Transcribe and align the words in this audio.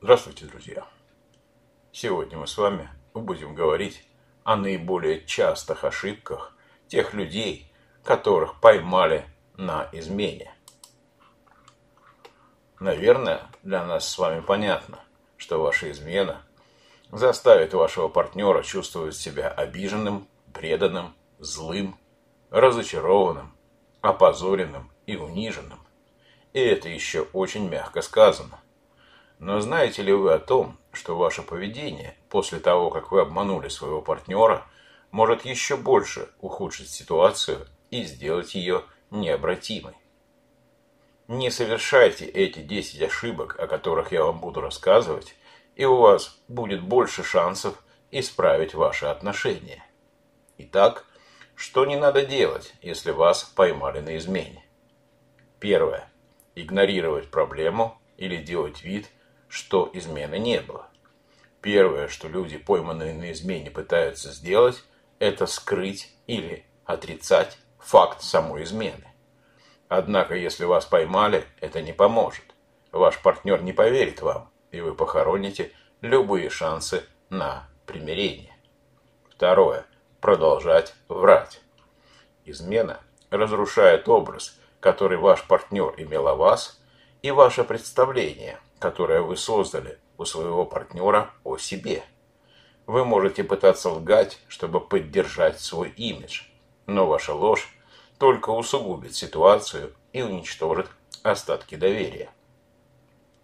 Здравствуйте, 0.00 0.44
друзья! 0.44 0.86
Сегодня 1.90 2.38
мы 2.38 2.46
с 2.46 2.56
вами 2.56 2.88
будем 3.14 3.56
говорить 3.56 4.04
о 4.44 4.54
наиболее 4.54 5.26
частых 5.26 5.82
ошибках 5.82 6.56
тех 6.86 7.14
людей, 7.14 7.72
которых 8.04 8.60
поймали 8.60 9.26
на 9.56 9.88
измене. 9.90 10.54
Наверное, 12.78 13.42
для 13.64 13.84
нас 13.84 14.08
с 14.08 14.16
вами 14.18 14.38
понятно, 14.38 15.00
что 15.36 15.60
ваша 15.60 15.90
измена 15.90 16.46
заставит 17.10 17.74
вашего 17.74 18.06
партнера 18.06 18.62
чувствовать 18.62 19.16
себя 19.16 19.48
обиженным, 19.48 20.28
преданным, 20.54 21.16
злым, 21.40 21.98
разочарованным, 22.50 23.52
опозоренным 24.00 24.92
и 25.06 25.16
униженным. 25.16 25.80
И 26.52 26.60
это 26.60 26.88
еще 26.88 27.22
очень 27.32 27.68
мягко 27.68 28.00
сказано. 28.00 28.60
Но 29.38 29.60
знаете 29.60 30.02
ли 30.02 30.12
вы 30.12 30.32
о 30.32 30.38
том, 30.38 30.76
что 30.92 31.16
ваше 31.16 31.42
поведение 31.42 32.16
после 32.28 32.58
того, 32.58 32.90
как 32.90 33.12
вы 33.12 33.20
обманули 33.20 33.68
своего 33.68 34.02
партнера, 34.02 34.66
может 35.10 35.44
еще 35.44 35.76
больше 35.76 36.28
ухудшить 36.40 36.90
ситуацию 36.90 37.66
и 37.90 38.02
сделать 38.02 38.54
ее 38.54 38.82
необратимой? 39.10 39.94
Не 41.28 41.50
совершайте 41.50 42.24
эти 42.24 42.60
10 42.60 43.02
ошибок, 43.02 43.58
о 43.60 43.66
которых 43.66 44.12
я 44.12 44.24
вам 44.24 44.40
буду 44.40 44.60
рассказывать, 44.60 45.34
и 45.76 45.84
у 45.84 45.96
вас 45.96 46.40
будет 46.48 46.82
больше 46.82 47.22
шансов 47.22 47.82
исправить 48.10 48.74
ваши 48.74 49.06
отношения. 49.06 49.84
Итак, 50.56 51.04
что 51.54 51.84
не 51.86 51.96
надо 51.96 52.24
делать, 52.24 52.74
если 52.82 53.12
вас 53.12 53.44
поймали 53.44 54.00
на 54.00 54.16
измене? 54.16 54.64
Первое. 55.60 56.10
Игнорировать 56.54 57.30
проблему 57.30 58.00
или 58.16 58.36
делать 58.36 58.82
вид, 58.82 59.08
что 59.48 59.90
измены 59.92 60.38
не 60.38 60.60
было. 60.60 60.86
Первое, 61.60 62.08
что 62.08 62.28
люди, 62.28 62.56
пойманные 62.56 63.14
на 63.14 63.32
измене, 63.32 63.70
пытаются 63.70 64.32
сделать, 64.32 64.84
это 65.18 65.46
скрыть 65.46 66.14
или 66.26 66.64
отрицать 66.84 67.58
факт 67.78 68.22
самой 68.22 68.62
измены. 68.62 69.04
Однако, 69.88 70.34
если 70.36 70.64
вас 70.64 70.84
поймали, 70.84 71.44
это 71.60 71.82
не 71.82 71.92
поможет. 71.92 72.44
Ваш 72.92 73.20
партнер 73.20 73.62
не 73.62 73.72
поверит 73.72 74.22
вам, 74.22 74.50
и 74.70 74.80
вы 74.80 74.94
похороните 74.94 75.72
любые 76.00 76.50
шансы 76.50 77.04
на 77.30 77.68
примирение. 77.86 78.56
Второе. 79.30 79.86
Продолжать 80.20 80.94
врать. 81.08 81.60
Измена 82.44 83.00
разрушает 83.30 84.08
образ, 84.08 84.58
который 84.80 85.16
ваш 85.16 85.44
партнер 85.44 85.94
имел 85.96 86.28
о 86.28 86.34
вас, 86.34 86.80
и 87.22 87.30
ваше 87.30 87.64
представление– 87.64 88.58
которое 88.78 89.22
вы 89.22 89.36
создали 89.36 89.98
у 90.16 90.24
своего 90.24 90.64
партнера 90.64 91.30
о 91.44 91.58
себе. 91.58 92.02
Вы 92.86 93.04
можете 93.04 93.44
пытаться 93.44 93.90
лгать, 93.90 94.38
чтобы 94.48 94.80
поддержать 94.80 95.60
свой 95.60 95.90
имидж, 95.90 96.42
но 96.86 97.06
ваша 97.06 97.34
ложь 97.34 97.68
только 98.18 98.50
усугубит 98.50 99.14
ситуацию 99.14 99.94
и 100.12 100.22
уничтожит 100.22 100.88
остатки 101.22 101.74
доверия. 101.74 102.30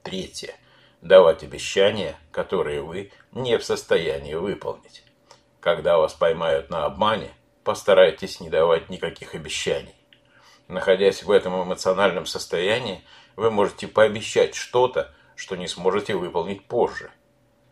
Третье. 0.03 0.55
Давать 1.01 1.43
обещания, 1.43 2.19
которые 2.31 2.81
вы 2.81 3.13
не 3.33 3.59
в 3.59 3.65
состоянии 3.65 4.35
выполнить. 4.35 5.05
Когда 5.61 5.99
вас 5.99 6.15
поймают 6.15 6.71
на 6.71 6.87
обмане, 6.87 7.31
постарайтесь 7.63 8.41
не 8.41 8.49
давать 8.49 8.89
никаких 8.89 9.35
обещаний. 9.35 9.95
Находясь 10.69 11.23
в 11.23 11.31
этом 11.31 11.63
эмоциональном 11.63 12.25
состоянии, 12.25 13.05
вы 13.37 13.51
можете 13.51 13.87
пообещать 13.87 14.55
что-то, 14.55 15.15
что 15.37 15.57
не 15.57 15.67
сможете 15.69 16.15
выполнить 16.15 16.67
позже. 16.67 17.11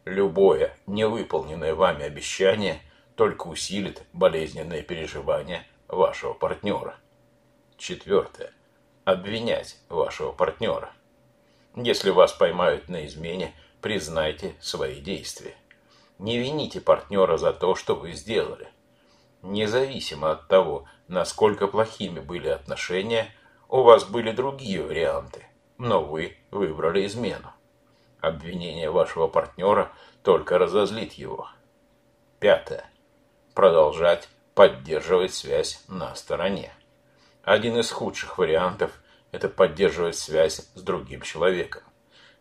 Любое 0.04 0.76
невыполненное 0.86 1.74
вами 1.74 2.04
обещание 2.04 2.80
только 3.14 3.46
усилит 3.46 4.02
болезненные 4.12 4.82
переживания 4.82 5.66
вашего 5.88 6.32
партнера. 6.32 6.96
Четвертое. 7.76 8.52
Обвинять 9.04 9.78
вашего 9.88 10.32
партнера. 10.32 10.92
Если 11.76 12.10
вас 12.10 12.32
поймают 12.32 12.88
на 12.88 13.06
измене, 13.06 13.54
признайте 13.80 14.54
свои 14.60 15.00
действия. 15.00 15.54
Не 16.18 16.38
вините 16.38 16.80
партнера 16.80 17.36
за 17.36 17.52
то, 17.52 17.74
что 17.74 17.94
вы 17.94 18.12
сделали. 18.12 18.68
Независимо 19.42 20.32
от 20.32 20.48
того, 20.48 20.86
насколько 21.08 21.66
плохими 21.66 22.20
были 22.20 22.48
отношения, 22.48 23.34
у 23.68 23.82
вас 23.82 24.04
были 24.04 24.30
другие 24.30 24.82
варианты 24.82 25.46
но 25.82 26.00
вы 26.00 26.36
выбрали 26.52 27.04
измену. 27.06 27.50
Обвинение 28.20 28.88
вашего 28.88 29.26
партнера 29.26 29.90
только 30.22 30.56
разозлит 30.56 31.14
его. 31.14 31.48
Пятое. 32.38 32.88
Продолжать 33.52 34.28
поддерживать 34.54 35.34
связь 35.34 35.82
на 35.88 36.14
стороне. 36.14 36.72
Один 37.42 37.76
из 37.78 37.90
худших 37.90 38.38
вариантов– 38.38 38.92
это 39.32 39.48
поддерживать 39.48 40.16
связь 40.16 40.70
с 40.74 40.82
другим 40.82 41.22
человеком. 41.22 41.82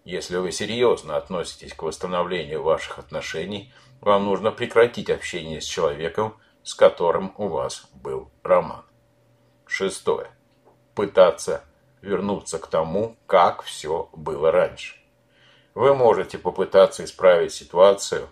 Если 0.03 0.37
вы 0.37 0.51
серьезно 0.51 1.17
относитесь 1.17 1.73
к 1.73 1.81
восстановлению 1.81 2.61
ваших 2.61 2.99
отношений, 2.99 3.73
вам 4.01 4.25
нужно 4.25 4.51
прекратить 4.51 5.09
общение 5.09 5.61
с 5.61 5.65
человеком, 5.65 6.37
с 6.61 6.75
которым 6.75 7.33
у 7.37 7.47
вас 7.47 7.87
был 7.93 8.29
роман. 8.43 8.83
Шестое. 9.65 10.29
Пытаться 10.93 11.63
вернуться 12.01 12.59
к 12.59 12.67
тому, 12.67 13.15
как 13.27 13.63
все 13.63 14.09
было 14.13 14.51
раньше. 14.51 14.95
Вы 15.73 15.95
можете 15.95 16.37
попытаться 16.37 17.03
исправить 17.03 17.53
ситуацию 17.53 18.27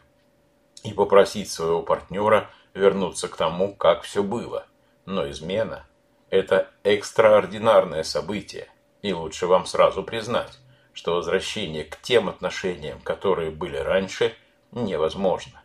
и 0.83 0.93
попросить 0.93 1.49
своего 1.49 1.81
партнера 1.81 2.49
вернуться 2.73 3.27
к 3.27 3.35
тому, 3.37 3.73
как 3.73 4.03
все 4.03 4.23
было. 4.23 4.65
Но 5.05 5.29
измена– 5.29 5.85
это 6.29 6.69
экстраординарное 6.83 8.03
событие, 8.03 8.67
и 9.01 9.13
лучше 9.13 9.47
вам 9.47 9.65
сразу 9.65 10.03
признать, 10.03 10.59
что 10.93 11.15
возвращение 11.15 11.85
к 11.85 11.99
тем 12.01 12.29
отношениям, 12.29 12.99
которые 13.01 13.51
были 13.51 13.77
раньше, 13.77 14.35
невозможно. 14.71 15.61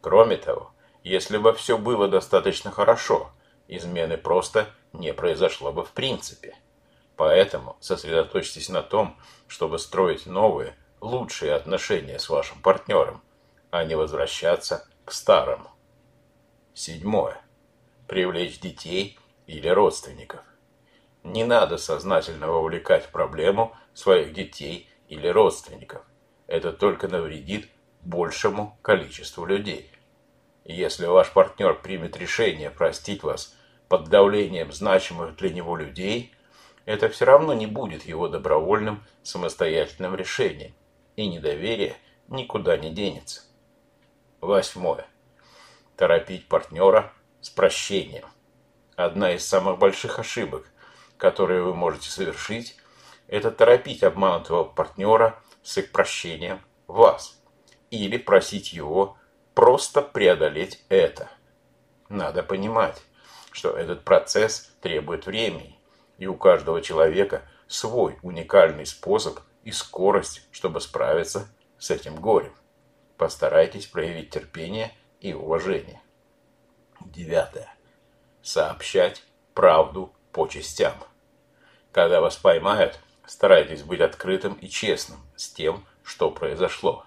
Кроме 0.00 0.36
того, 0.36 0.72
если 1.04 1.38
бы 1.38 1.52
все 1.52 1.78
было 1.78 2.08
достаточно 2.08 2.70
хорошо, 2.70 3.30
измены 3.68 4.16
просто 4.16 4.66
не 4.92 5.14
произошло 5.14 5.72
бы 5.72 5.84
в 5.84 5.92
принципе. 5.92 6.56
Поэтому 7.16 7.76
сосредоточьтесь 7.80 8.68
на 8.68 8.82
том, 8.82 9.16
чтобы 9.46 9.78
строить 9.78 10.26
новые, 10.26 10.76
лучшие 11.00 11.54
отношения 11.54 12.18
с 12.18 12.28
вашим 12.28 12.60
партнером, 12.62 13.22
а 13.70 13.84
не 13.84 13.94
возвращаться 13.94 14.88
к 15.04 15.12
старому. 15.12 15.70
Седьмое. 16.74 17.40
Привлечь 18.06 18.60
детей 18.60 19.18
или 19.46 19.68
родственников. 19.68 20.40
Не 21.22 21.44
надо 21.44 21.76
сознательно 21.76 22.48
вовлекать 22.48 23.06
в 23.06 23.10
проблему 23.10 23.76
своих 23.94 24.32
детей 24.32 24.88
или 25.08 25.28
родственников. 25.28 26.02
Это 26.46 26.72
только 26.72 27.08
навредит 27.08 27.68
большему 28.00 28.78
количеству 28.82 29.44
людей. 29.44 29.90
Если 30.64 31.06
ваш 31.06 31.30
партнер 31.32 31.74
примет 31.74 32.16
решение 32.16 32.70
простить 32.70 33.22
вас 33.22 33.54
под 33.88 34.08
давлением 34.08 34.72
значимых 34.72 35.36
для 35.36 35.50
него 35.50 35.76
людей– 35.76 36.34
это 36.84 37.08
все 37.08 37.24
равно 37.24 37.54
не 37.54 37.66
будет 37.66 38.04
его 38.04 38.28
добровольным 38.28 39.04
самостоятельным 39.22 40.14
решением, 40.14 40.74
и 41.16 41.26
недоверие 41.26 41.96
никуда 42.28 42.76
не 42.76 42.90
денется. 42.90 43.42
Восьмое. 44.40 45.06
Торопить 45.96 46.48
партнера 46.48 47.12
с 47.40 47.50
прощением. 47.50 48.24
Одна 48.96 49.32
из 49.32 49.46
самых 49.46 49.78
больших 49.78 50.18
ошибок, 50.18 50.66
которые 51.16 51.62
вы 51.62 51.74
можете 51.74 52.10
совершить, 52.10 52.76
это 53.28 53.50
торопить 53.50 54.02
обманутого 54.02 54.64
партнера 54.64 55.38
с 55.62 55.78
их 55.78 55.92
прощением 55.92 56.60
вас 56.86 57.40
или 57.90 58.16
просить 58.16 58.72
его 58.72 59.16
просто 59.54 60.02
преодолеть 60.02 60.84
это. 60.88 61.30
Надо 62.08 62.42
понимать, 62.42 63.02
что 63.52 63.70
этот 63.70 64.02
процесс 64.02 64.72
требует 64.80 65.26
времени, 65.26 65.78
и 66.18 66.26
у 66.26 66.34
каждого 66.34 66.80
человека 66.82 67.42
свой 67.66 68.18
уникальный 68.22 68.86
способ 68.86 69.40
и 69.64 69.72
скорость, 69.72 70.46
чтобы 70.50 70.80
справиться 70.80 71.48
с 71.78 71.90
этим 71.90 72.16
горем. 72.16 72.54
Постарайтесь 73.16 73.86
проявить 73.86 74.30
терпение 74.30 74.92
и 75.20 75.32
уважение. 75.32 76.00
Девятое. 77.00 77.72
Сообщать 78.42 79.22
правду 79.54 80.12
по 80.32 80.46
частям. 80.48 80.94
Когда 81.92 82.20
вас 82.20 82.36
поймают, 82.36 82.98
старайтесь 83.26 83.82
быть 83.82 84.00
открытым 84.00 84.54
и 84.54 84.68
честным 84.68 85.20
с 85.36 85.48
тем, 85.52 85.84
что 86.02 86.30
произошло. 86.30 87.04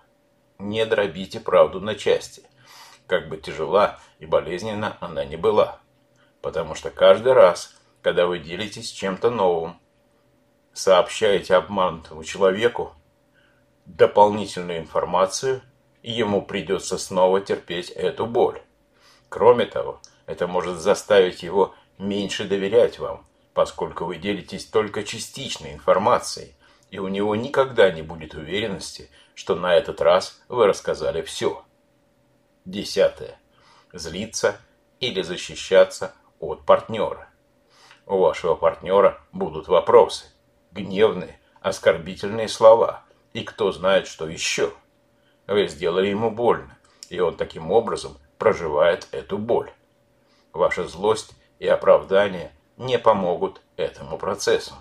Не 0.58 0.86
дробите 0.86 1.40
правду 1.40 1.81
на 1.81 1.96
части, 1.96 2.44
как 3.08 3.28
бы 3.28 3.38
тяжела 3.38 4.00
и 4.19 4.25
болезненна 4.25 4.98
она 5.01 5.25
не 5.25 5.36
была. 5.36 5.80
Потому 6.42 6.75
что 6.75 6.92
каждый 6.92 7.34
раз, 7.34 7.75
когда 8.06 8.28
вы 8.28 8.38
делитесь 8.38 8.92
чем-то 8.92 9.31
новым. 9.31 9.80
Сообщаете 10.74 11.56
обманутому 11.56 12.24
человеку 12.24 12.94
дополнительную 13.88 14.78
информацию, 14.78 15.63
и 16.04 16.12
ему 16.12 16.44
придется 16.44 17.00
снова 17.00 17.42
терпеть 17.42 17.90
эту 17.90 18.28
боль. 18.28 18.62
Кроме 19.28 19.66
того, 19.66 20.02
это 20.28 20.46
может 20.46 20.78
заставить 20.78 21.42
его 21.42 21.74
меньше 21.98 22.44
доверять 22.44 23.00
вам, 23.00 23.25
поскольку 23.56 24.06
вы 24.06 24.18
делитесь 24.18 24.66
только 24.66 25.04
частичной 25.04 25.74
информацией, 25.74 26.54
и 26.92 27.00
у 27.00 27.08
него 27.08 27.36
никогда 27.36 27.90
не 27.90 28.04
будет 28.04 28.36
уверенности, 28.36 29.10
что 29.34 29.56
на 29.56 29.74
этот 29.74 30.00
раз 30.00 30.40
вы 30.48 30.68
рассказали 30.68 31.24
все. 31.24 31.66
Десятое. 32.66 33.40
Злиться 33.94 34.62
или 35.00 35.24
защищаться 35.24 36.13
от 36.40 36.68
партнера. 36.68 37.30
У 38.06 38.19
вашего 38.19 38.56
партнера 38.56 39.19
будут 39.31 39.68
вопросы, 39.68 40.25
гневные, 40.72 41.40
оскорбительные 41.60 42.48
слова 42.48 43.04
и 43.34 43.44
кто 43.44 43.72
знает 43.72 44.06
что 44.07 44.28
еще. 44.28 44.72
Вы 45.48 45.68
сделали 45.68 46.07
ему 46.07 46.30
больно, 46.30 46.78
и 47.10 47.19
он 47.19 47.36
таким 47.36 47.72
образом 47.72 48.18
проживает 48.38 49.07
эту 49.12 49.38
боль. 49.38 49.72
Ваша 50.54 50.88
злость 50.88 51.36
и 51.57 51.68
оправдание 51.68 52.52
не 52.78 53.00
помогут 53.00 53.62
этому 53.75 54.18
процессу. 54.18 54.75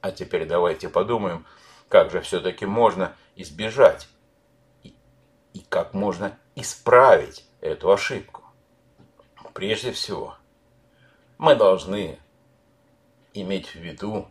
А 0.00 0.10
теперь 0.10 0.46
давайте 0.46 0.88
подумаем, 0.88 1.46
как 1.88 2.10
же 2.10 2.20
все-таки 2.22 2.64
можно 2.64 3.14
избежать 3.36 4.08
и, 4.82 4.94
и 5.52 5.60
как 5.68 5.92
можно 5.92 6.38
исправить 6.54 7.46
эту 7.60 7.92
ошибку. 7.92 8.42
Прежде 9.52 9.92
всего, 9.92 10.36
мы 11.38 11.54
должны 11.54 12.18
иметь 13.34 13.68
в 13.68 13.76
виду, 13.76 14.28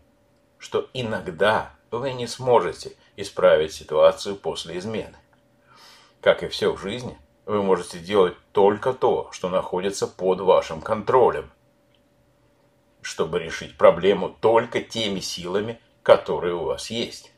что 0.58 0.90
иногда 0.94 1.74
вы 1.90 2.14
не 2.14 2.28
сможете 2.28 2.96
исправить 3.18 3.74
ситуацию 3.74 4.36
после 4.36 4.78
измены. 4.78 5.18
Как 6.22 6.44
и 6.44 6.48
все 6.48 6.72
в 6.72 6.80
жизни, 6.80 7.18
вы 7.46 7.64
можете 7.64 8.00
делать 8.00 8.36
только 8.52 8.94
то, 8.94 9.30
что 9.32 9.50
находится 9.50 10.08
под 10.08 10.42
вашим 10.42 10.82
контролем, 10.82 11.52
чтобы 13.02 13.40
решить 13.40 13.78
проблему 13.78 14.30
только 14.30 14.82
теми 14.82 15.20
силами, 15.20 15.80
которые 16.04 16.54
у 16.54 16.66
вас 16.66 16.90
есть. 16.90 17.32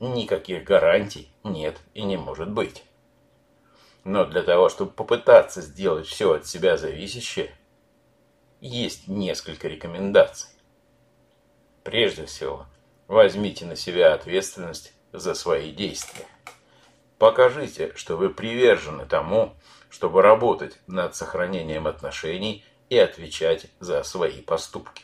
Никаких 0.00 0.64
гарантий 0.64 1.32
нет 1.44 1.80
и 1.94 2.02
не 2.02 2.16
может 2.16 2.50
быть. 2.50 2.84
Но 4.04 4.24
для 4.24 4.42
того, 4.42 4.68
чтобы 4.68 4.90
попытаться 4.90 5.60
сделать 5.60 6.08
все 6.08 6.34
от 6.34 6.46
себя 6.46 6.76
зависящее, 6.76 7.54
есть 8.62 9.08
несколько 9.08 9.66
рекомендаций. 9.66 10.48
Прежде 11.82 12.26
всего, 12.26 12.66
возьмите 13.08 13.66
на 13.66 13.74
себя 13.74 14.14
ответственность 14.14 14.94
за 15.12 15.34
свои 15.34 15.72
действия. 15.72 16.26
Покажите, 17.18 17.92
что 17.96 18.16
вы 18.16 18.30
привержены 18.30 19.04
тому, 19.04 19.54
чтобы 19.90 20.22
работать 20.22 20.78
над 20.86 21.16
сохранением 21.16 21.88
отношений 21.88 22.64
и 22.88 22.96
отвечать 22.96 23.66
за 23.80 24.04
свои 24.04 24.40
поступки. 24.40 25.02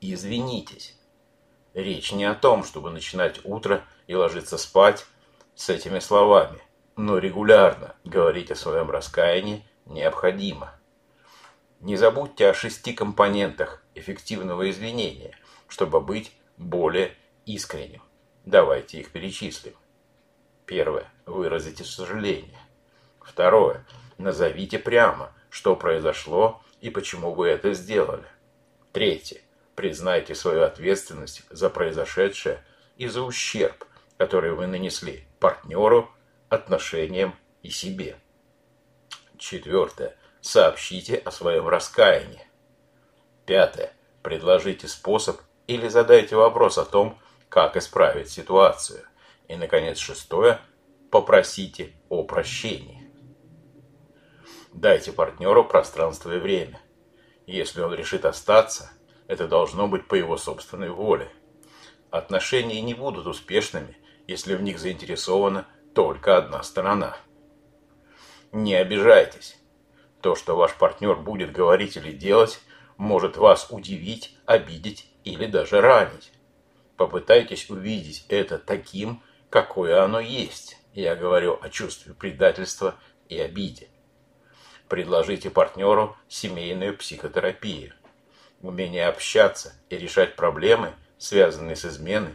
Извинитесь. 0.00 0.98
Речь 1.74 2.12
не 2.12 2.24
о 2.24 2.34
том, 2.34 2.64
чтобы 2.64 2.90
начинать 2.90 3.40
утро 3.44 3.84
и 4.06 4.14
ложиться 4.14 4.56
спать 4.56 5.04
с 5.54 5.68
этими 5.68 5.98
словами, 5.98 6.60
но 6.96 7.18
регулярно 7.18 7.94
говорить 8.04 8.50
о 8.50 8.56
своем 8.56 8.90
раскаянии 8.90 9.66
необходимо. 9.84 10.77
Не 11.80 11.96
забудьте 11.96 12.48
о 12.48 12.54
шести 12.54 12.92
компонентах 12.92 13.82
эффективного 13.94 14.68
извинения, 14.68 15.38
чтобы 15.68 16.00
быть 16.00 16.32
более 16.56 17.14
искренним. 17.46 18.02
Давайте 18.44 18.98
их 18.98 19.12
перечислим. 19.12 19.74
Первое. 20.66 21.10
Выразите 21.24 21.84
сожаление. 21.84 22.58
Второе. 23.20 23.86
Назовите 24.18 24.80
прямо, 24.80 25.32
что 25.50 25.76
произошло 25.76 26.60
и 26.80 26.90
почему 26.90 27.32
вы 27.32 27.48
это 27.48 27.72
сделали. 27.74 28.26
Третье. 28.92 29.40
Признайте 29.76 30.34
свою 30.34 30.64
ответственность 30.64 31.44
за 31.50 31.70
произошедшее 31.70 32.64
и 32.96 33.06
за 33.06 33.22
ущерб, 33.22 33.86
который 34.16 34.52
вы 34.52 34.66
нанесли 34.66 35.24
партнеру, 35.38 36.10
отношениям 36.48 37.36
и 37.62 37.70
себе. 37.70 38.16
Четвертое. 39.36 40.16
Сообщите 40.40 41.16
о 41.16 41.30
своем 41.30 41.68
раскаянии. 41.68 42.46
Пятое. 43.46 43.92
Предложите 44.22 44.88
способ 44.88 45.40
или 45.66 45.88
задайте 45.88 46.36
вопрос 46.36 46.78
о 46.78 46.84
том, 46.84 47.18
как 47.48 47.76
исправить 47.76 48.30
ситуацию. 48.30 49.04
И, 49.48 49.56
наконец, 49.56 49.98
шестое– 49.98 50.60
попросите 51.10 51.92
о 52.08 52.22
прощении. 52.24 53.10
Дайте 54.72 55.12
партнеру 55.12 55.64
пространство 55.64 56.34
и 56.34 56.38
время. 56.38 56.80
Если 57.46 57.80
он 57.80 57.94
решит 57.94 58.24
остаться, 58.24 58.92
это 59.26 59.48
должно 59.48 59.88
быть 59.88 60.06
по 60.06 60.14
его 60.14 60.36
собственной 60.36 60.90
воле. 60.90 61.30
Отношения 62.10 62.80
не 62.80 62.94
будут 62.94 63.26
успешными, 63.26 63.96
если 64.26 64.54
в 64.54 64.62
них 64.62 64.78
заинтересована 64.78 65.66
только 65.94 66.36
одна 66.36 66.62
сторона. 66.62 67.16
Не 68.52 68.74
обижайтесь. 68.74 69.56
То, 70.20 70.34
что 70.34 70.56
ваш 70.56 70.74
партнер 70.74 71.16
будет 71.16 71.52
говорить 71.52 71.96
или 71.96 72.12
делать, 72.12 72.60
может 72.96 73.36
вас 73.36 73.68
удивить, 73.70 74.36
обидеть 74.46 75.08
или 75.24 75.46
даже 75.46 75.80
ранить. 75.80 76.32
Попытайтесь 76.96 77.70
увидеть 77.70 78.26
это 78.28 78.58
таким, 78.58 79.22
какое 79.50 80.02
оно 80.02 80.18
есть. 80.18 80.76
Я 80.92 81.14
говорю 81.14 81.58
о 81.62 81.68
чувстве 81.68 82.12
предательства 82.14 82.96
и 83.28 83.38
обиде. 83.38 83.88
Предложите 84.88 85.50
партнеру 85.50 86.16
семейную 86.28 86.96
психотерапию. 86.96 87.92
Умение 88.60 89.06
общаться 89.06 89.74
и 89.90 89.96
решать 89.96 90.34
проблемы, 90.34 90.92
связанные 91.18 91.76
с 91.76 91.84
изменой, 91.84 92.34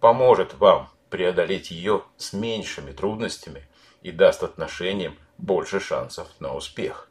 поможет 0.00 0.54
вам 0.54 0.88
преодолеть 1.10 1.70
ее 1.70 2.04
с 2.16 2.32
меньшими 2.32 2.92
трудностями 2.92 3.68
и 4.00 4.10
даст 4.10 4.42
отношениям 4.42 5.18
больше 5.42 5.78
шансов 5.78 6.26
на 6.40 6.54
успех. 6.54 7.10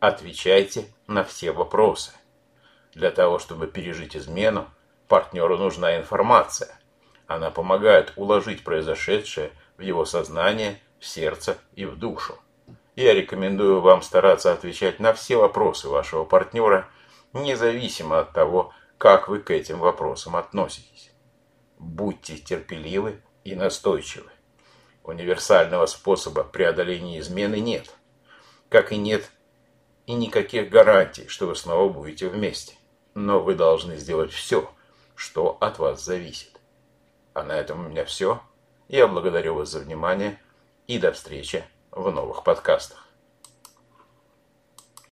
Отвечайте 0.00 0.92
на 1.06 1.22
все 1.22 1.52
вопросы. 1.52 2.10
Для 2.94 3.12
того, 3.12 3.38
чтобы 3.38 3.68
пережить 3.68 4.16
измену, 4.16 4.68
партнеру 5.06 5.56
нужна 5.56 5.96
информация– 5.96 6.76
она 7.26 7.50
помогает 7.50 8.12
уложить 8.16 8.62
произошедшее 8.62 9.50
в 9.76 9.82
его 9.82 10.04
сознание, 10.04 10.80
в 11.00 11.06
сердце 11.06 11.58
и 11.74 11.84
в 11.84 11.98
душу. 11.98 12.38
Я 12.94 13.14
рекомендую 13.14 13.80
вам 13.80 14.00
стараться 14.02 14.52
отвечать 14.52 15.00
на 15.00 15.12
все 15.12 15.36
вопросы 15.36 15.88
вашего 15.88 16.24
партнера, 16.24 16.88
независимо 17.32 18.20
от 18.20 18.32
того, 18.32 18.72
как 18.96 19.28
вы 19.28 19.40
к 19.40 19.50
этим 19.50 19.78
вопросам 19.78 20.36
относитесь. 20.36 21.12
Будьте 21.78 22.38
терпеливы 22.38 23.20
и 23.44 23.54
настойчивы. 23.54 24.30
Универсального 25.06 25.86
способа 25.86 26.42
преодоления 26.42 27.20
измены 27.20 27.60
нет. 27.60 27.94
Как 28.68 28.90
и 28.90 28.96
нет 28.96 29.30
и 30.06 30.14
никаких 30.14 30.68
гарантий, 30.68 31.28
что 31.28 31.46
вы 31.46 31.54
снова 31.54 31.88
будете 31.88 32.28
вместе. 32.28 32.74
Но 33.14 33.40
вы 33.40 33.54
должны 33.54 33.96
сделать 33.98 34.32
все, 34.32 34.68
что 35.14 35.58
от 35.60 35.78
вас 35.78 36.04
зависит. 36.04 36.60
А 37.34 37.44
на 37.44 37.52
этом 37.52 37.86
у 37.86 37.88
меня 37.88 38.04
все. 38.04 38.40
Я 38.88 39.06
благодарю 39.06 39.54
вас 39.54 39.70
за 39.70 39.78
внимание 39.78 40.40
и 40.88 40.98
до 40.98 41.12
встречи 41.12 41.64
в 41.92 42.10
новых 42.10 42.42
подкастах. 42.42 43.05